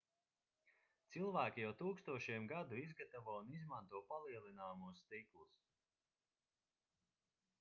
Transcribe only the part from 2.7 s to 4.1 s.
izgatavo un izmanto